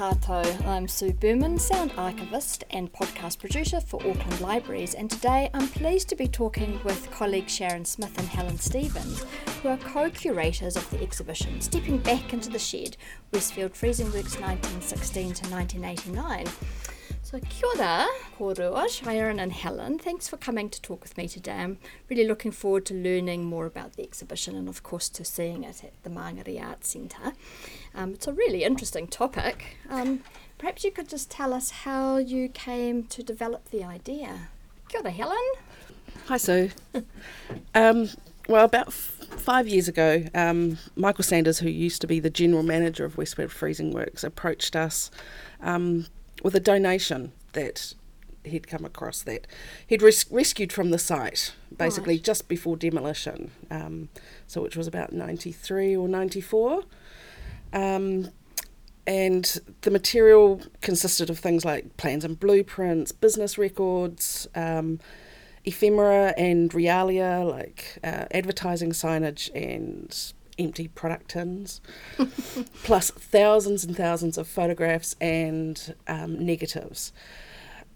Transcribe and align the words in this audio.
tātou. 0.00 0.66
I'm 0.66 0.88
Sue 0.88 1.12
Berman, 1.12 1.58
sound 1.58 1.92
archivist 1.98 2.64
and 2.70 2.90
podcast 2.90 3.38
producer 3.38 3.82
for 3.82 3.96
Auckland 3.96 4.40
Libraries, 4.40 4.94
and 4.94 5.10
today 5.10 5.50
I'm 5.52 5.68
pleased 5.68 6.08
to 6.08 6.16
be 6.16 6.26
talking 6.26 6.80
with 6.84 7.10
colleagues 7.10 7.54
Sharon 7.54 7.84
Smith 7.84 8.16
and 8.18 8.26
Helen 8.26 8.58
Stevens, 8.58 9.26
who 9.62 9.68
are 9.68 9.76
co 9.76 10.08
curators 10.08 10.76
of 10.76 10.88
the 10.88 11.02
exhibition 11.02 11.60
Stepping 11.60 11.98
Back 11.98 12.32
into 12.32 12.48
the 12.48 12.58
Shed 12.58 12.96
Westfield 13.30 13.76
Freezing 13.76 14.06
Works 14.06 14.40
1916 14.40 15.34
to 15.34 15.50
1989. 15.50 16.46
So, 17.30 17.38
kia 17.48 17.68
ora, 17.76 18.08
korua, 18.36 19.40
and 19.40 19.52
Helen. 19.52 20.00
Thanks 20.00 20.26
for 20.26 20.36
coming 20.36 20.68
to 20.68 20.82
talk 20.82 21.04
with 21.04 21.16
me 21.16 21.28
today. 21.28 21.52
I'm 21.52 21.78
really 22.08 22.26
looking 22.26 22.50
forward 22.50 22.84
to 22.86 22.94
learning 22.94 23.44
more 23.44 23.66
about 23.66 23.92
the 23.92 24.02
exhibition 24.02 24.56
and, 24.56 24.68
of 24.68 24.82
course, 24.82 25.08
to 25.10 25.24
seeing 25.24 25.62
it 25.62 25.84
at 25.84 25.92
the 26.02 26.10
Mangere 26.10 26.60
Arts 26.60 26.88
Centre. 26.88 27.34
Um, 27.94 28.14
it's 28.14 28.26
a 28.26 28.32
really 28.32 28.64
interesting 28.64 29.06
topic. 29.06 29.76
Um, 29.88 30.24
perhaps 30.58 30.82
you 30.82 30.90
could 30.90 31.08
just 31.08 31.30
tell 31.30 31.54
us 31.54 31.70
how 31.70 32.16
you 32.16 32.48
came 32.48 33.04
to 33.04 33.22
develop 33.22 33.70
the 33.70 33.84
idea. 33.84 34.48
Kia 34.88 35.00
ora, 35.00 35.12
Helen. 35.12 35.52
Hi, 36.26 36.36
Sue. 36.36 36.70
um, 37.76 38.08
well, 38.48 38.64
about 38.64 38.88
f- 38.88 39.28
five 39.36 39.68
years 39.68 39.86
ago, 39.86 40.24
um, 40.34 40.78
Michael 40.96 41.22
Sanders, 41.22 41.60
who 41.60 41.68
used 41.68 42.00
to 42.00 42.08
be 42.08 42.18
the 42.18 42.28
general 42.28 42.64
manager 42.64 43.04
of 43.04 43.16
Westfield 43.16 43.52
Freezing 43.52 43.92
Works, 43.92 44.24
approached 44.24 44.74
us 44.74 45.12
um, 45.60 46.06
with 46.42 46.54
a 46.54 46.60
donation 46.60 47.32
that 47.52 47.94
he'd 48.44 48.66
come 48.66 48.84
across 48.86 49.20
that 49.22 49.46
he'd 49.86 50.00
res- 50.00 50.24
rescued 50.30 50.72
from 50.72 50.90
the 50.90 50.98
site 50.98 51.52
basically 51.76 52.14
Right. 52.14 52.24
just 52.24 52.48
before 52.48 52.76
demolition, 52.76 53.50
um, 53.70 54.08
so 54.46 54.62
which 54.62 54.76
was 54.76 54.86
about 54.86 55.12
93 55.12 55.94
or 55.94 56.08
94. 56.08 56.84
Um, 57.72 58.30
and 59.06 59.60
the 59.82 59.90
material 59.90 60.62
consisted 60.80 61.30
of 61.30 61.38
things 61.38 61.64
like 61.64 61.96
plans 61.96 62.24
and 62.24 62.38
blueprints, 62.38 63.12
business 63.12 63.58
records, 63.58 64.46
um, 64.54 65.00
ephemera 65.64 66.32
and 66.38 66.70
realia 66.70 67.46
like 67.48 67.98
uh, 68.02 68.24
advertising 68.30 68.90
signage 68.92 69.50
and 69.54 70.32
empty 70.60 70.88
product 70.88 71.30
tins, 71.30 71.80
plus 72.84 73.10
thousands 73.10 73.82
and 73.84 73.96
thousands 73.96 74.38
of 74.38 74.46
photographs 74.46 75.16
and 75.20 75.94
um, 76.06 76.44
negatives. 76.44 77.12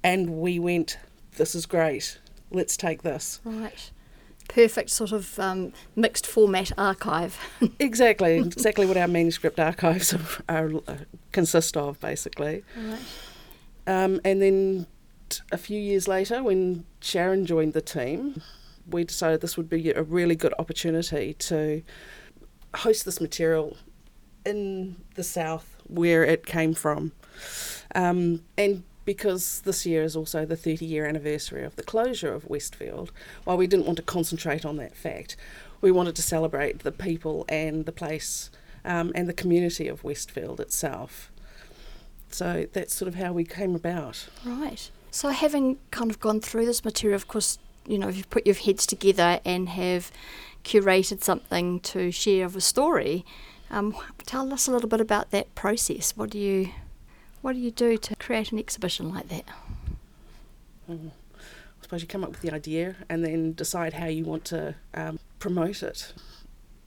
And 0.03 0.31
we 0.41 0.59
went, 0.59 0.99
this 1.37 1.55
is 1.55 1.67
great, 1.67 2.19
let's 2.51 2.77
take 2.77 3.03
this. 3.03 3.41
Right. 3.45 3.91
Perfect 4.49 4.91
sort 4.91 5.13
of 5.13 5.39
um, 5.39 5.73
mixed 5.97 6.27
format 6.27 6.73
archive. 6.77 7.39
Exactly, 7.79 8.39
exactly 8.39 8.87
what 8.87 8.97
our 8.97 9.09
manuscript 9.09 9.59
archives 9.59 10.13
are, 10.15 10.21
are, 10.49 10.71
uh, 10.87 10.97
consist 11.33 11.77
of, 11.77 11.99
basically. 12.01 12.63
right. 12.77 12.99
Um, 13.87 14.21
and 14.25 14.41
then 14.41 14.87
t- 15.29 15.41
a 15.53 15.59
few 15.59 15.79
years 15.81 16.07
later, 16.09 16.43
when 16.43 16.85
Sharon 17.01 17.47
joined 17.47 17.73
the 17.73 17.81
team, 17.83 18.43
we 18.89 19.05
decided 19.05 19.41
this 19.41 19.57
would 19.57 19.69
be 19.69 19.91
a 19.91 20.03
really 20.03 20.37
good 20.37 20.55
opportunity 20.59 21.35
to 21.35 21.83
host 22.77 23.05
this 23.05 23.21
material 23.21 23.77
in 24.45 24.97
the 25.15 25.25
south 25.25 25.77
where 25.87 26.25
it 26.25 26.47
came 26.47 26.75
from. 26.75 27.13
Um, 27.95 28.43
and 28.57 28.83
because 29.05 29.61
this 29.63 29.85
year 29.85 30.03
is 30.03 30.17
also 30.17 30.45
the 30.45 30.57
30 30.57 30.85
year 30.85 31.07
anniversary 31.07 31.65
of 31.65 31.77
the 31.77 31.83
closure 31.83 32.33
of 32.33 32.49
Westfield, 32.49 33.13
while 33.45 33.57
we 33.57 33.67
didn't 33.67 33.87
want 33.87 33.97
to 33.97 34.03
concentrate 34.03 34.65
on 34.65 34.77
that 34.77 34.97
fact, 34.97 35.37
we 35.81 35.91
wanted 35.91 36.17
to 36.17 36.23
celebrate 36.23 36.81
the 36.81 36.93
people 36.93 37.45
and 37.49 37.85
the 37.85 37.93
place 37.93 38.51
um, 38.85 39.13
and 39.15 39.29
the 39.29 39.35
community 39.35 39.89
of 39.89 40.05
Westfield 40.05 40.61
itself. 40.61 41.31
So 42.31 42.67
that's 42.73 42.95
sort 42.95 43.09
of 43.09 43.15
how 43.15 43.33
we 43.33 43.45
came 43.45 43.75
about. 43.75 44.27
Right. 44.45 44.91
So, 45.11 45.29
having 45.29 45.79
kind 45.93 46.11
of 46.11 46.19
gone 46.19 46.41
through 46.41 46.67
this 46.67 46.85
material, 46.85 47.15
of 47.15 47.29
course, 47.29 47.59
you 47.87 47.99
know, 47.99 48.09
if 48.09 48.17
you've 48.17 48.31
put 48.31 48.47
your 48.47 48.57
heads 48.57 48.85
together 48.85 49.39
and 49.45 49.69
have 49.69 50.11
curated 50.65 51.23
something 51.23 51.81
to 51.81 52.11
share 52.11 52.47
of 52.47 52.57
a 52.57 52.61
story. 52.61 53.25
Um, 53.71 53.95
tell 54.27 54.53
us 54.53 54.67
a 54.67 54.73
little 54.73 54.89
bit 54.89 55.01
about 55.01 55.31
that 55.31 55.55
process. 55.55 56.17
What 56.17 56.31
do 56.31 56.39
you, 56.39 56.71
what 57.43 57.53
do 57.53 57.59
you 57.59 57.71
do 57.71 57.97
to 57.97 58.17
create 58.17 58.53
an 58.53 58.59
exhibition 58.59 59.13
like 59.13 59.29
that? 59.29 59.45
I 60.89 60.97
suppose 61.83 62.03
you 62.03 62.09
come 62.09 62.25
up 62.25 62.31
with 62.31 62.41
the 62.41 62.53
idea 62.53 62.97
and 63.09 63.25
then 63.25 63.53
decide 63.53 63.95
how 63.95 64.07
you 64.07 64.25
want 64.25 64.45
to 64.47 64.75
um, 64.95 65.19
promote 65.39 65.83
it. 65.83 66.13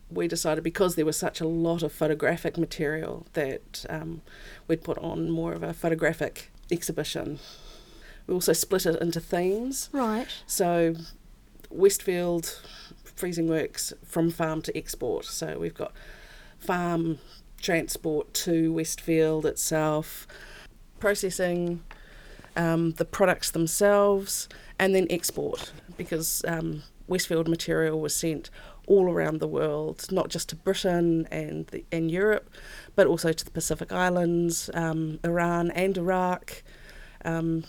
We 0.09 0.27
decided 0.27 0.63
because 0.63 0.95
there 0.95 1.05
was 1.05 1.17
such 1.17 1.41
a 1.41 1.47
lot 1.47 1.83
of 1.83 1.91
photographic 1.91 2.57
material 2.57 3.25
that 3.33 3.85
um, 3.89 4.21
we'd 4.67 4.83
put 4.83 4.97
on 4.99 5.29
more 5.29 5.53
of 5.53 5.63
a 5.63 5.73
photographic 5.73 6.51
exhibition. 6.71 7.39
We 8.25 8.33
also 8.33 8.53
split 8.53 8.85
it 8.85 9.01
into 9.01 9.19
themes. 9.19 9.89
Right. 9.91 10.27
So, 10.45 10.95
Westfield 11.69 12.61
Freezing 13.17 13.47
Works 13.47 13.93
from 14.05 14.29
farm 14.31 14.61
to 14.61 14.77
export. 14.77 15.25
So, 15.25 15.57
we've 15.59 15.73
got 15.73 15.91
farm 16.59 17.19
transport 17.61 18.33
to 18.33 18.71
Westfield 18.71 19.45
itself, 19.45 20.27
processing 20.99 21.83
um, 22.55 22.91
the 22.93 23.05
products 23.05 23.51
themselves, 23.51 24.47
and 24.79 24.93
then 24.95 25.07
export 25.09 25.71
because 25.97 26.43
um, 26.47 26.83
Westfield 27.07 27.47
material 27.47 27.99
was 27.99 28.15
sent 28.15 28.49
all 28.85 29.09
around 29.11 29.39
the 29.39 29.47
world, 29.47 30.05
not 30.11 30.29
just 30.29 30.49
to 30.49 30.55
Britain 30.55 31.27
and 31.31 31.67
the, 31.67 31.83
and 31.91 32.09
Europe, 32.09 32.49
but 32.95 33.07
also 33.07 33.33
to 33.33 33.43
the 33.43 33.51
Pacific 33.51 33.91
Islands, 33.91 34.69
um, 34.73 35.19
Iran 35.23 35.71
and 35.71 35.97
Iraq, 35.97 36.63
um, 37.25 37.63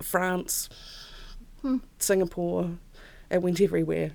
France, 0.00 0.68
Hmm. 1.62 1.78
Singapore. 1.98 2.70
It 3.30 3.42
went 3.42 3.60
everywhere. 3.60 4.12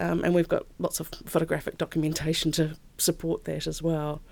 Um, 0.00 0.24
and 0.24 0.34
we've 0.34 0.48
got 0.48 0.66
lots 0.78 1.00
of 1.00 1.08
photographic 1.26 1.78
documentation 1.78 2.50
to 2.52 2.76
support 2.98 3.44
that 3.44 3.66
as 3.66 3.80
well. 3.80 4.22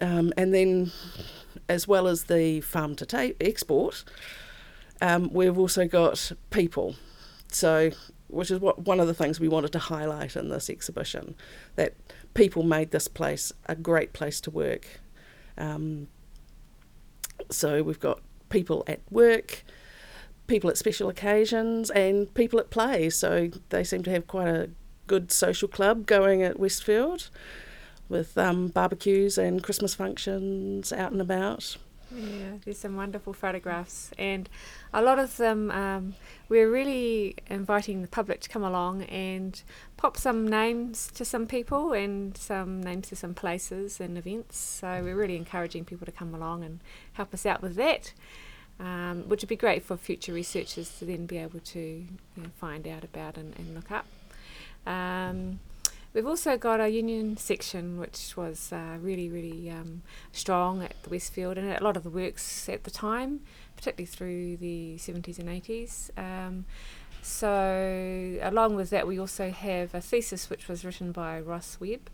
Um, 0.00 0.32
and 0.36 0.52
then, 0.52 0.90
as 1.68 1.86
well 1.86 2.06
as 2.06 2.24
the 2.24 2.60
farm 2.60 2.96
to 2.96 3.06
ta- 3.06 3.30
export, 3.40 4.04
um, 5.00 5.32
we've 5.32 5.58
also 5.58 5.86
got 5.86 6.32
people. 6.50 6.96
So, 7.52 7.92
which 8.28 8.50
is 8.50 8.58
what 8.58 8.80
one 8.80 8.98
of 8.98 9.06
the 9.06 9.14
things 9.14 9.38
we 9.38 9.48
wanted 9.48 9.72
to 9.72 9.78
highlight 9.78 10.36
in 10.36 10.48
this 10.48 10.68
exhibition, 10.68 11.36
that 11.76 11.94
people 12.34 12.62
made 12.62 12.90
this 12.90 13.08
place 13.08 13.52
a 13.66 13.76
great 13.76 14.12
place 14.12 14.40
to 14.42 14.50
work. 14.50 15.00
Um, 15.56 16.08
so 17.50 17.82
we've 17.82 18.00
got 18.00 18.20
people 18.48 18.84
at 18.86 19.00
work, 19.10 19.64
people 20.46 20.70
at 20.70 20.78
special 20.78 21.08
occasions, 21.08 21.90
and 21.90 22.32
people 22.34 22.58
at 22.58 22.70
play. 22.70 23.10
So 23.10 23.50
they 23.70 23.84
seem 23.84 24.02
to 24.04 24.10
have 24.10 24.26
quite 24.26 24.48
a 24.48 24.70
good 25.06 25.30
social 25.30 25.68
club 25.68 26.06
going 26.06 26.42
at 26.42 26.58
Westfield 26.58 27.30
with 28.08 28.36
um, 28.38 28.68
barbecues 28.68 29.38
and 29.38 29.62
Christmas 29.62 29.94
functions 29.94 30.92
out 30.92 31.12
and 31.12 31.20
about. 31.20 31.76
Yeah, 32.14 32.58
there's 32.64 32.78
some 32.78 32.94
wonderful 32.94 33.32
photographs, 33.32 34.12
and 34.16 34.48
a 34.94 35.02
lot 35.02 35.18
of 35.18 35.36
them 35.38 35.72
um, 35.72 36.14
we're 36.48 36.70
really 36.70 37.34
inviting 37.48 38.00
the 38.00 38.08
public 38.08 38.40
to 38.42 38.48
come 38.48 38.62
along 38.62 39.02
and 39.04 39.60
pop 39.96 40.16
some 40.16 40.46
names 40.46 41.10
to 41.14 41.24
some 41.24 41.46
people 41.48 41.92
and 41.92 42.36
some 42.36 42.80
names 42.80 43.08
to 43.08 43.16
some 43.16 43.34
places 43.34 44.00
and 44.00 44.16
events. 44.16 44.56
So 44.56 45.02
we're 45.02 45.16
really 45.16 45.36
encouraging 45.36 45.84
people 45.84 46.06
to 46.06 46.12
come 46.12 46.32
along 46.32 46.62
and 46.62 46.80
help 47.14 47.34
us 47.34 47.44
out 47.44 47.60
with 47.60 47.74
that, 47.74 48.12
um, 48.80 49.28
which 49.28 49.42
would 49.42 49.48
be 49.48 49.56
great 49.56 49.82
for 49.82 49.96
future 49.96 50.32
researchers 50.32 50.98
to 50.98 51.04
then 51.04 51.26
be 51.26 51.38
able 51.38 51.60
to 51.60 51.80
you 51.80 52.06
know, 52.36 52.48
find 52.58 52.86
out 52.86 53.04
about 53.04 53.36
and, 53.36 53.54
and 53.58 53.74
look 53.74 53.90
up. 53.90 54.06
Um, 54.86 55.60
We've 56.16 56.26
also 56.26 56.56
got 56.56 56.80
a 56.80 56.88
union 56.88 57.36
section 57.36 58.00
which 58.00 58.38
was 58.38 58.72
uh, 58.72 58.96
really, 59.02 59.28
really 59.28 59.70
um, 59.70 60.00
strong 60.32 60.82
at 60.82 60.94
the 61.02 61.10
Westfield 61.10 61.58
and 61.58 61.70
a 61.70 61.84
lot 61.84 61.94
of 61.94 62.04
the 62.04 62.08
works 62.08 62.70
at 62.70 62.84
the 62.84 62.90
time, 62.90 63.40
particularly 63.76 64.06
through 64.06 64.56
the 64.56 64.96
70s 64.96 65.38
and 65.38 65.50
80s. 65.50 66.08
Um, 66.16 66.64
so, 67.20 68.38
along 68.40 68.76
with 68.76 68.88
that, 68.88 69.06
we 69.06 69.20
also 69.20 69.50
have 69.50 69.94
a 69.94 70.00
thesis 70.00 70.48
which 70.48 70.68
was 70.68 70.86
written 70.86 71.12
by 71.12 71.38
Ross 71.38 71.76
Webb 71.78 72.08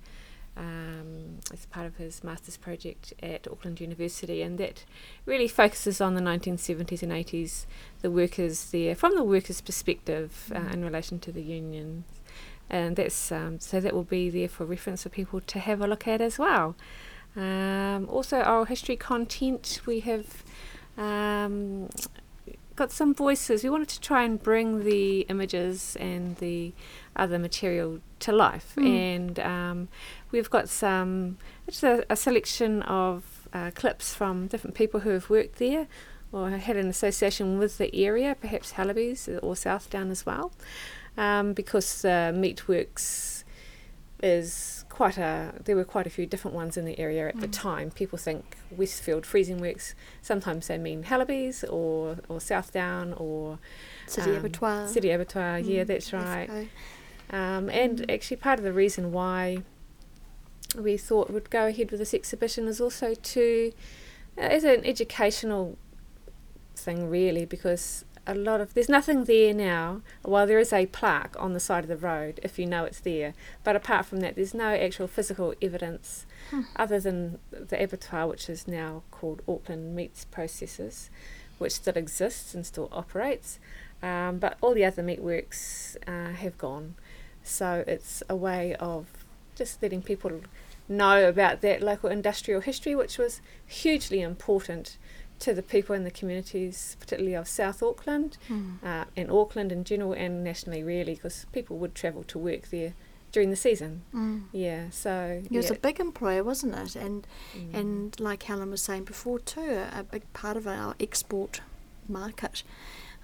um, 0.56 1.38
as 1.52 1.66
part 1.66 1.86
of 1.86 1.96
his 1.96 2.22
master's 2.22 2.56
project 2.56 3.12
at 3.22 3.46
Auckland 3.50 3.80
University, 3.80 4.42
and 4.42 4.58
that 4.58 4.84
really 5.26 5.48
focuses 5.48 6.00
on 6.00 6.14
the 6.14 6.20
1970s 6.20 7.02
and 7.02 7.12
80s, 7.12 7.66
the 8.00 8.10
workers 8.10 8.70
there, 8.70 8.94
from 8.94 9.14
the 9.14 9.24
workers' 9.24 9.60
perspective 9.60 10.52
uh, 10.54 10.70
in 10.72 10.84
relation 10.84 11.18
to 11.20 11.32
the 11.32 11.42
unions 11.42 12.04
and 12.72 12.96
that's 12.96 13.30
um, 13.30 13.60
so 13.60 13.78
that 13.80 13.92
will 13.92 14.02
be 14.02 14.30
there 14.30 14.48
for 14.48 14.64
reference 14.64 15.02
for 15.02 15.10
people 15.10 15.40
to 15.40 15.58
have 15.58 15.80
a 15.80 15.86
look 15.86 16.08
at 16.08 16.20
as 16.20 16.38
well. 16.38 16.74
Um, 17.36 18.08
also, 18.10 18.42
oral 18.42 18.64
history 18.64 18.96
content 18.96 19.80
we 19.86 20.00
have 20.00 20.42
um, 20.96 21.88
got 22.82 22.90
some 22.90 23.14
voices. 23.14 23.62
We 23.62 23.70
wanted 23.70 23.90
to 23.90 24.00
try 24.00 24.24
and 24.24 24.42
bring 24.42 24.68
the 24.84 25.20
images 25.34 25.96
and 26.00 26.36
the 26.38 26.72
other 27.14 27.38
material 27.38 28.00
to 28.24 28.32
life, 28.32 28.68
Mm. 28.76 28.86
and 29.14 29.38
um, 29.38 29.78
we've 30.32 30.50
got 30.50 30.68
some. 30.68 31.38
It's 31.68 31.82
a, 31.84 31.94
a 32.10 32.16
selection 32.16 32.82
of 32.82 33.48
uh, 33.52 33.70
clips 33.80 34.14
from 34.14 34.48
different 34.48 34.74
people 34.74 35.00
who 35.00 35.10
have 35.10 35.30
worked 35.30 35.56
there 35.58 35.86
or 36.32 36.50
had 36.50 36.76
an 36.76 36.88
association 36.88 37.58
with 37.58 37.78
the 37.78 37.88
area, 37.94 38.34
perhaps 38.44 38.72
Hellaby's 38.72 39.28
or 39.46 39.54
Southdown 39.54 40.10
as 40.10 40.26
well, 40.26 40.50
um, 41.16 41.52
because 41.52 42.04
uh, 42.04 42.32
Meatworks 42.34 43.44
is 44.22 44.81
quite 44.92 45.16
a. 45.16 45.54
There 45.64 45.74
were 45.74 45.84
quite 45.84 46.06
a 46.06 46.10
few 46.10 46.26
different 46.26 46.54
ones 46.54 46.76
in 46.76 46.84
the 46.84 46.98
area 46.98 47.26
at 47.26 47.36
mm. 47.36 47.40
the 47.40 47.48
time. 47.48 47.90
People 47.90 48.18
think 48.18 48.56
Westfield 48.70 49.24
Freezing 49.24 49.58
Works. 49.58 49.94
Sometimes 50.20 50.66
they 50.66 50.76
mean 50.76 51.04
Hellaby's 51.04 51.64
or 51.64 52.18
or 52.28 52.40
Southdown 52.40 53.14
or 53.14 53.58
City 54.06 54.30
um, 54.30 54.36
Abattoir. 54.36 54.86
City 54.86 55.10
Abattoir. 55.10 55.60
Mm, 55.60 55.68
yeah, 55.68 55.84
that's 55.84 56.12
right. 56.12 56.68
Um, 57.30 57.70
and 57.70 58.00
mm. 58.00 58.14
actually, 58.14 58.36
part 58.36 58.58
of 58.58 58.64
the 58.64 58.72
reason 58.72 59.12
why 59.12 59.62
we 60.76 60.98
thought 60.98 61.30
we'd 61.30 61.48
go 61.48 61.66
ahead 61.66 61.90
with 61.90 61.98
this 61.98 62.12
exhibition 62.12 62.68
is 62.68 62.78
also 62.78 63.14
to 63.14 63.72
uh, 64.36 64.42
as 64.42 64.64
an 64.64 64.84
educational 64.84 65.78
thing 66.76 67.08
really 67.08 67.44
because 67.44 68.04
a 68.26 68.34
lot 68.34 68.60
of 68.60 68.74
there's 68.74 68.88
nothing 68.88 69.24
there 69.24 69.52
now 69.52 70.00
while 70.22 70.46
there 70.46 70.58
is 70.58 70.72
a 70.72 70.86
plaque 70.86 71.34
on 71.38 71.52
the 71.52 71.60
side 71.60 71.84
of 71.84 71.88
the 71.88 71.96
road 71.96 72.38
if 72.42 72.58
you 72.58 72.66
know 72.66 72.84
it's 72.84 73.00
there. 73.00 73.34
But 73.64 73.76
apart 73.76 74.06
from 74.06 74.20
that 74.20 74.36
there's 74.36 74.54
no 74.54 74.74
actual 74.74 75.06
physical 75.06 75.54
evidence 75.60 76.26
hmm. 76.50 76.62
other 76.76 77.00
than 77.00 77.38
the 77.50 77.82
abattoir 77.82 78.28
which 78.28 78.48
is 78.48 78.68
now 78.68 79.02
called 79.10 79.42
auckland 79.48 79.96
meats 79.96 80.26
processors 80.32 81.08
which 81.58 81.72
still 81.72 81.96
exists 81.96 82.54
and 82.54 82.66
still 82.66 82.88
operates. 82.92 83.58
Um, 84.02 84.38
but 84.38 84.56
all 84.60 84.74
the 84.74 84.84
other 84.84 85.02
meatworks 85.02 85.96
uh, 86.08 86.34
have 86.34 86.58
gone. 86.58 86.96
So 87.44 87.84
it's 87.86 88.22
a 88.28 88.36
way 88.36 88.74
of 88.76 89.06
just 89.54 89.82
letting 89.82 90.02
people 90.02 90.40
know 90.88 91.28
about 91.28 91.60
that 91.60 91.82
local 91.82 92.10
industrial 92.10 92.60
history 92.60 92.94
which 92.94 93.16
was 93.18 93.40
hugely 93.66 94.20
important 94.20 94.96
to 95.42 95.52
the 95.52 95.62
people 95.62 95.94
in 95.96 96.04
the 96.04 96.10
communities, 96.10 96.96
particularly 97.00 97.34
of 97.34 97.48
South 97.48 97.82
Auckland 97.82 98.38
mm. 98.48 98.82
uh, 98.84 99.06
and 99.16 99.28
Auckland 99.28 99.72
in 99.72 99.82
general 99.82 100.12
and 100.12 100.44
nationally, 100.44 100.84
really, 100.84 101.14
because 101.14 101.46
people 101.52 101.78
would 101.78 101.96
travel 101.96 102.22
to 102.24 102.38
work 102.38 102.70
there 102.70 102.94
during 103.32 103.50
the 103.50 103.56
season. 103.56 104.02
Mm. 104.14 104.44
Yeah, 104.52 104.90
so 104.90 105.42
it 105.44 105.50
was 105.50 105.70
a 105.70 105.74
big 105.74 105.98
employer, 105.98 106.44
wasn't 106.44 106.76
it? 106.76 106.94
And 106.94 107.26
mm. 107.56 107.74
and 107.74 108.20
like 108.20 108.44
Helen 108.44 108.70
was 108.70 108.82
saying 108.82 109.04
before 109.04 109.40
too, 109.40 109.84
a 109.92 110.04
big 110.04 110.32
part 110.32 110.56
of 110.56 110.66
our 110.66 110.94
export 111.00 111.60
market. 112.08 112.62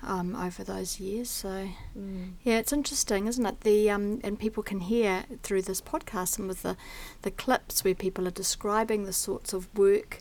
Um, 0.00 0.36
over 0.36 0.62
those 0.62 1.00
years, 1.00 1.28
so 1.28 1.70
mm. 1.98 2.30
yeah, 2.44 2.58
it's 2.58 2.72
interesting, 2.72 3.26
isn't 3.26 3.44
it? 3.44 3.62
The 3.62 3.90
um, 3.90 4.20
and 4.22 4.38
people 4.38 4.62
can 4.62 4.78
hear 4.78 5.24
through 5.42 5.62
this 5.62 5.80
podcast 5.80 6.28
some 6.28 6.48
of 6.48 6.62
the, 6.62 6.76
the 7.22 7.32
clips 7.32 7.82
where 7.82 7.96
people 7.96 8.28
are 8.28 8.30
describing 8.30 9.06
the 9.06 9.12
sorts 9.12 9.52
of 9.52 9.66
work 9.76 10.20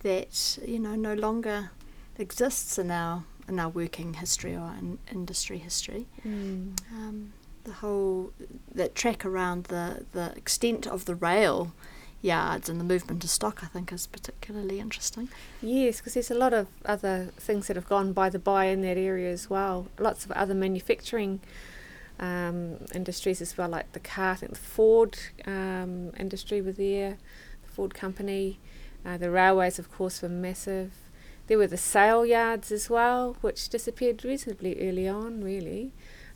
that 0.00 0.58
you 0.66 0.78
know 0.78 0.94
no 0.94 1.14
longer 1.14 1.70
exists 2.18 2.78
in 2.78 2.90
our 2.90 3.24
in 3.48 3.58
our 3.58 3.68
working 3.68 4.14
history 4.14 4.54
or 4.54 4.74
in 4.78 4.98
industry 5.10 5.58
history. 5.58 6.06
Mm. 6.26 6.78
Um, 6.92 7.32
the 7.64 7.72
whole 7.74 8.32
that 8.74 8.94
track 8.94 9.24
around 9.24 9.64
the 9.64 10.04
the 10.12 10.32
extent 10.36 10.86
of 10.86 11.04
the 11.04 11.14
rail 11.14 11.72
yards 12.20 12.68
and 12.68 12.80
the 12.80 12.84
movement 12.84 13.22
of 13.22 13.30
stock, 13.30 13.60
I 13.62 13.66
think, 13.66 13.92
is 13.92 14.06
particularly 14.06 14.80
interesting. 14.80 15.28
Yes, 15.62 15.98
because 15.98 16.14
there's 16.14 16.30
a 16.30 16.34
lot 16.34 16.52
of 16.52 16.66
other 16.84 17.30
things 17.36 17.68
that 17.68 17.76
have 17.76 17.88
gone 17.88 18.12
by 18.12 18.28
the 18.28 18.38
by 18.38 18.66
in 18.66 18.82
that 18.82 18.96
area 18.96 19.30
as 19.30 19.48
well. 19.48 19.86
Lots 19.98 20.24
of 20.24 20.32
other 20.32 20.54
manufacturing 20.54 21.40
um, 22.18 22.78
industries 22.94 23.40
as 23.40 23.56
well, 23.56 23.68
like 23.68 23.92
the 23.92 24.00
car, 24.00 24.32
I 24.32 24.34
think 24.34 24.52
the 24.52 24.58
Ford 24.58 25.18
um, 25.46 26.12
industry 26.18 26.60
were 26.60 26.72
there, 26.72 27.18
the 27.62 27.72
Ford 27.72 27.94
company. 27.94 28.58
Uh, 29.04 29.16
the 29.16 29.30
railways, 29.30 29.78
of 29.78 29.90
course, 29.90 30.22
were 30.22 30.28
massive. 30.28 30.92
There 31.46 31.58
were 31.58 31.66
the 31.66 31.78
sale 31.78 32.26
yards 32.26 32.70
as 32.70 32.90
well, 32.90 33.36
which 33.40 33.68
disappeared 33.68 34.24
reasonably 34.24 34.78
early 34.86 35.08
on, 35.08 35.42
really. 35.42 35.92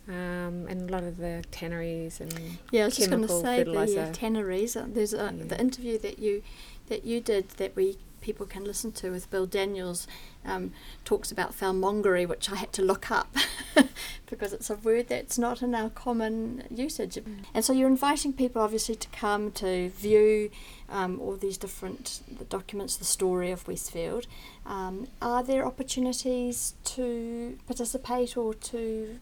Um, 0.09 0.67
and 0.69 0.91
a 0.91 0.93
lot 0.93 1.05
of 1.05 1.19
the 1.19 1.45
tanneries 1.53 2.21
and 2.21 2.59
yeah, 2.73 2.83
I 2.83 2.85
was 2.87 2.97
just 2.97 3.09
going 3.09 3.23
to 3.23 3.29
say 3.29 3.63
the 3.63 4.03
uh, 4.03 4.13
tanneries. 4.13 4.75
Uh, 4.75 4.87
there's 4.89 5.15
a, 5.15 5.33
yeah. 5.33 5.45
the 5.47 5.61
interview 5.61 5.97
that 5.99 6.19
you 6.19 6.43
that 6.89 7.05
you 7.05 7.21
did 7.21 7.51
that 7.51 7.77
we 7.77 7.99
people 8.23 8.47
can 8.47 8.65
listen 8.65 8.93
to 8.93 9.11
with 9.11 9.31
Bill 9.31 9.45
Daniels 9.45 10.07
um, 10.47 10.73
talks 11.05 11.31
about 11.31 11.53
fellmongery, 11.53 12.27
which 12.27 12.51
I 12.51 12.57
had 12.57 12.73
to 12.75 12.83
look 12.83 13.11
up 13.11 13.35
because 14.31 14.53
it's 14.53 14.71
a 14.71 14.77
word 14.77 15.09
that's 15.09 15.39
not 15.39 15.61
in 15.61 15.75
our 15.75 15.91
common 15.91 16.65
usage. 16.71 17.17
Mm. 17.17 17.45
And 17.53 17.65
so 17.65 17.73
you're 17.73 17.89
inviting 17.89 18.33
people, 18.33 18.63
obviously, 18.63 18.95
to 18.95 19.09
come 19.09 19.51
to 19.53 19.91
view 19.91 20.51
um, 20.89 21.21
all 21.21 21.37
these 21.37 21.59
different 21.59 22.23
the 22.39 22.45
documents, 22.45 22.97
the 22.97 23.05
story 23.05 23.51
of 23.51 23.67
Westfield. 23.69 24.27
Um, 24.65 25.09
are 25.21 25.43
there 25.43 25.67
opportunities 25.67 26.75
to 26.85 27.59
participate 27.67 28.37
or 28.37 28.55
to? 28.55 29.19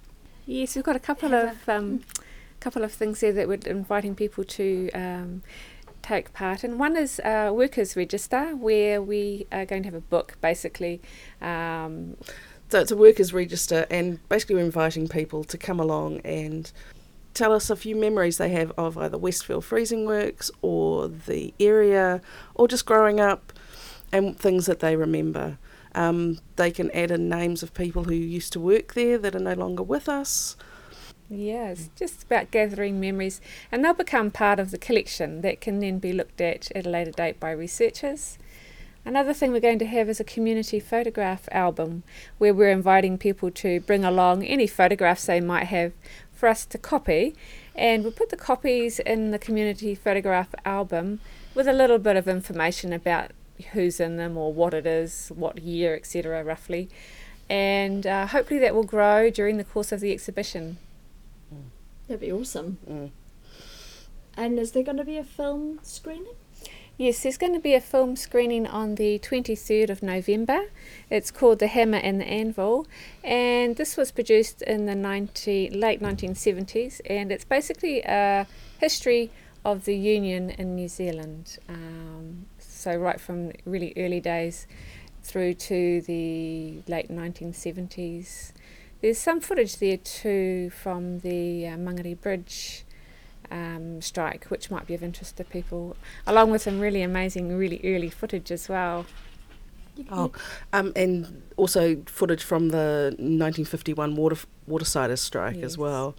Yes, 0.46 0.76
we've 0.76 0.84
got 0.84 0.96
a 0.96 1.00
couple 1.00 1.34
of 1.34 1.68
a, 1.68 1.76
um, 1.76 2.02
couple 2.60 2.84
of 2.84 2.92
things 2.92 3.20
there 3.20 3.32
that 3.32 3.48
we're 3.48 3.58
inviting 3.66 4.14
people 4.14 4.44
to 4.44 4.90
um, 4.92 5.42
take 6.02 6.32
part 6.32 6.64
in. 6.64 6.78
One 6.78 6.96
is 6.96 7.20
a 7.24 7.50
workers 7.52 7.96
register, 7.96 8.56
where 8.56 9.00
we 9.00 9.46
are 9.52 9.64
going 9.64 9.82
to 9.82 9.88
have 9.88 9.94
a 9.94 10.00
book 10.00 10.36
basically. 10.40 11.00
Um, 11.40 12.16
so 12.68 12.80
it's 12.80 12.90
a 12.90 12.96
workers 12.96 13.32
register, 13.32 13.86
and 13.90 14.26
basically 14.28 14.56
we're 14.56 14.64
inviting 14.64 15.08
people 15.08 15.42
to 15.44 15.58
come 15.58 15.80
along 15.80 16.20
and 16.20 16.70
tell 17.34 17.52
us 17.52 17.70
a 17.70 17.76
few 17.76 17.96
memories 17.96 18.38
they 18.38 18.50
have 18.50 18.72
of 18.76 18.96
either 18.96 19.18
Westfield 19.18 19.64
Freezing 19.64 20.04
Works 20.06 20.50
or 20.62 21.08
the 21.08 21.52
area, 21.58 22.20
or 22.54 22.68
just 22.68 22.86
growing 22.86 23.18
up, 23.20 23.52
and 24.12 24.38
things 24.38 24.66
that 24.66 24.80
they 24.80 24.96
remember. 24.96 25.58
Um, 25.94 26.38
they 26.54 26.70
can 26.70 26.90
add 26.92 27.10
in 27.10 27.28
names 27.28 27.64
of 27.64 27.74
people 27.74 28.04
who 28.04 28.14
used 28.14 28.52
to 28.52 28.60
work 28.60 28.94
there 28.94 29.18
that 29.18 29.34
are 29.34 29.40
no 29.40 29.54
longer 29.54 29.82
with 29.82 30.08
us. 30.08 30.56
It's 31.70 31.90
just 31.96 32.24
about 32.24 32.50
gathering 32.50 32.98
memories, 32.98 33.40
and 33.70 33.84
they'll 33.84 33.94
become 33.94 34.32
part 34.32 34.58
of 34.58 34.72
the 34.72 34.78
collection 34.78 35.42
that 35.42 35.60
can 35.60 35.78
then 35.78 36.00
be 36.00 36.12
looked 36.12 36.40
at 36.40 36.72
at 36.74 36.86
a 36.86 36.90
later 36.90 37.12
date 37.12 37.38
by 37.38 37.52
researchers. 37.52 38.36
Another 39.04 39.32
thing 39.32 39.52
we're 39.52 39.60
going 39.60 39.78
to 39.78 39.86
have 39.86 40.08
is 40.08 40.18
a 40.18 40.24
community 40.24 40.80
photograph 40.80 41.48
album 41.52 42.02
where 42.38 42.52
we're 42.52 42.70
inviting 42.70 43.16
people 43.16 43.50
to 43.52 43.80
bring 43.80 44.04
along 44.04 44.44
any 44.44 44.66
photographs 44.66 45.26
they 45.26 45.40
might 45.40 45.68
have 45.68 45.92
for 46.32 46.48
us 46.48 46.66
to 46.66 46.78
copy, 46.78 47.36
and 47.76 48.02
we'll 48.02 48.12
put 48.12 48.30
the 48.30 48.36
copies 48.36 48.98
in 48.98 49.30
the 49.30 49.38
community 49.38 49.94
photograph 49.94 50.52
album 50.64 51.20
with 51.54 51.68
a 51.68 51.72
little 51.72 51.98
bit 51.98 52.16
of 52.16 52.26
information 52.26 52.92
about 52.92 53.30
who's 53.72 54.00
in 54.00 54.16
them 54.16 54.36
or 54.36 54.52
what 54.52 54.74
it 54.74 54.86
is, 54.86 55.30
what 55.34 55.58
year, 55.58 55.94
etc., 55.94 56.42
roughly. 56.42 56.88
And 57.48 58.06
uh, 58.06 58.26
hopefully 58.26 58.58
that 58.60 58.74
will 58.74 58.84
grow 58.84 59.30
during 59.30 59.58
the 59.58 59.64
course 59.64 59.92
of 59.92 60.00
the 60.00 60.12
exhibition. 60.12 60.78
That'd 62.10 62.22
be 62.22 62.32
awesome. 62.32 62.78
Mm. 62.90 63.10
And 64.36 64.58
is 64.58 64.72
there 64.72 64.82
going 64.82 64.96
to 64.96 65.04
be 65.04 65.16
a 65.16 65.22
film 65.22 65.78
screening? 65.84 66.34
Yes, 66.96 67.22
there's 67.22 67.38
going 67.38 67.52
to 67.52 67.60
be 67.60 67.72
a 67.74 67.80
film 67.80 68.16
screening 68.16 68.66
on 68.66 68.96
the 68.96 69.20
23rd 69.20 69.90
of 69.90 70.02
November. 70.02 70.62
It's 71.08 71.30
called 71.30 71.60
The 71.60 71.68
Hammer 71.68 71.98
and 71.98 72.20
the 72.20 72.24
Anvil, 72.24 72.88
and 73.22 73.76
this 73.76 73.96
was 73.96 74.10
produced 74.10 74.60
in 74.62 74.86
the 74.86 74.96
90, 74.96 75.70
late 75.70 76.00
1970s, 76.00 77.00
and 77.08 77.30
it's 77.30 77.44
basically 77.44 78.02
a 78.02 78.48
history 78.80 79.30
of 79.64 79.84
the 79.84 79.94
Union 79.94 80.50
in 80.50 80.74
New 80.74 80.88
Zealand. 80.88 81.58
Um, 81.68 82.46
so, 82.58 82.96
right 82.96 83.20
from 83.20 83.52
really 83.64 83.92
early 83.96 84.18
days 84.18 84.66
through 85.22 85.54
to 85.54 86.00
the 86.00 86.82
late 86.88 87.08
1970s. 87.08 88.50
There's 89.00 89.18
some 89.18 89.40
footage 89.40 89.76
there 89.76 89.96
too 89.96 90.70
from 90.70 91.20
the 91.20 91.66
uh, 91.66 91.76
Mangere 91.76 92.20
Bridge 92.20 92.84
um, 93.50 94.00
strike, 94.02 94.46
which 94.46 94.70
might 94.70 94.86
be 94.86 94.94
of 94.94 95.02
interest 95.02 95.36
to 95.38 95.44
people, 95.44 95.96
along 96.26 96.50
with 96.50 96.62
some 96.62 96.80
really 96.80 97.02
amazing, 97.02 97.56
really 97.56 97.80
early 97.82 98.10
footage 98.10 98.50
as 98.50 98.68
well. 98.68 99.06
Oh, 100.10 100.32
um, 100.72 100.92
and 100.96 101.42
also 101.56 102.02
footage 102.06 102.42
from 102.42 102.70
the 102.70 103.14
1951 103.18 104.16
water 104.16 104.36
watersiders 104.68 105.18
strike 105.18 105.56
yes. 105.56 105.64
as 105.64 105.78
well. 105.78 106.14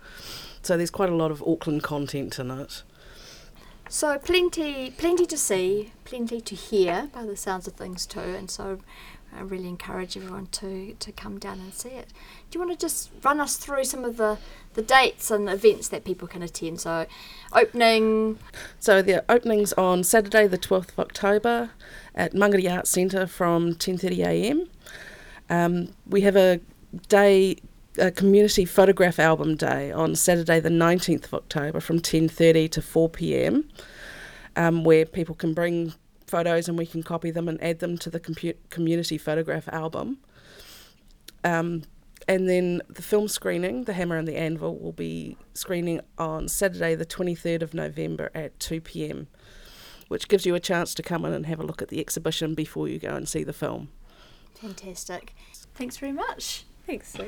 So 0.62 0.78
there's 0.78 0.92
quite 0.92 1.10
a 1.10 1.16
lot 1.16 1.32
of 1.32 1.42
Auckland 1.44 1.84
content 1.84 2.38
in 2.38 2.52
it. 2.52 2.84
So 3.90 4.18
plenty, 4.20 4.92
plenty 4.92 5.26
to 5.26 5.38
see, 5.38 5.92
plenty 6.06 6.40
to 6.42 6.56
hear 6.56 7.10
by 7.14 7.26
the 7.26 7.36
sounds 7.36 7.68
of 7.68 7.74
things 7.74 8.06
too, 8.06 8.20
and 8.20 8.50
so 8.50 8.80
I 9.36 9.42
really 9.42 9.68
encourage 9.68 10.18
everyone 10.18 10.48
to, 10.48 10.94
to 10.94 11.12
come 11.12 11.40
down 11.40 11.60
and 11.60 11.74
see 11.74 11.90
it. 11.90 12.10
Do 12.50 12.60
you 12.60 12.66
want 12.66 12.78
to 12.78 12.86
just 12.86 13.10
run 13.24 13.40
us 13.40 13.56
through 13.56 13.86
some 13.86 14.04
of 14.04 14.18
the, 14.18 14.38
the 14.74 14.82
dates 14.82 15.32
and 15.32 15.50
events 15.50 15.88
that 15.88 16.04
people 16.04 16.28
can 16.28 16.44
attend? 16.44 16.82
So, 16.82 17.06
opening. 17.54 18.40
So, 18.80 19.02
the 19.02 19.24
opening's 19.32 19.74
on 19.74 20.04
Saturday, 20.04 20.48
the 20.48 20.58
12th 20.58 20.90
of 20.90 21.00
October 21.00 21.72
at 22.14 22.34
Mangere 22.34 22.72
Arts 22.72 22.90
Centre 22.90 23.26
from 23.26 23.76
10.30am. 23.76 24.68
Um, 25.50 25.94
we 26.06 26.22
have 26.22 26.36
a 26.36 26.60
day, 27.08 27.58
a 27.98 28.12
community 28.12 28.66
photograph 28.66 29.18
album 29.18 29.56
day 29.56 29.92
on 29.92 30.16
Saturday, 30.16 30.60
the 30.60 30.70
19th 30.70 31.26
of 31.26 31.34
October 31.34 31.80
from 31.80 32.00
10.30 32.00 32.70
to 32.72 32.82
4pm, 32.82 33.64
um, 34.58 34.84
where 34.84 35.06
people 35.06 35.36
can 35.36 35.54
bring 35.54 35.94
photos 36.32 36.68
and 36.68 36.78
we 36.78 36.86
can 36.86 37.04
copy 37.04 37.30
them 37.30 37.48
and 37.48 37.62
add 37.62 37.80
them 37.80 37.98
to 38.00 38.10
the 38.10 38.20
compu- 38.20 38.56
community 38.70 39.18
photograph 39.18 39.68
album. 39.68 40.18
Um, 41.44 41.84
and 42.28 42.48
then 42.48 42.82
the 42.88 43.02
film 43.02 43.28
screening, 43.28 43.84
The 43.84 43.94
Hammer 43.94 44.16
and 44.16 44.28
the 44.28 44.38
Anvil, 44.38 44.78
will 44.78 44.94
be 44.94 45.38
screening 45.54 46.02
on 46.18 46.48
Saturday, 46.48 46.96
the 46.96 47.06
23rd 47.06 47.62
of 47.62 47.74
November 47.74 48.32
at 48.34 48.60
2 48.60 48.80
pm, 48.80 49.28
which 50.08 50.28
gives 50.28 50.46
you 50.46 50.56
a 50.56 50.60
chance 50.60 50.94
to 50.96 51.04
come 51.04 51.26
in 51.26 51.34
and 51.34 51.46
have 51.48 51.60
a 51.60 51.64
look 51.64 51.82
at 51.82 51.90
the 51.90 52.00
exhibition 52.00 52.56
before 52.56 52.88
you 52.88 53.00
go 53.00 53.14
and 53.14 53.28
see 53.28 53.44
the 53.44 53.54
film. 53.54 53.90
Fantastic. 54.56 55.36
Thanks 55.74 55.98
very 55.98 56.14
much. 56.14 56.66
Thanks, 56.86 57.14
Sue. 57.14 57.28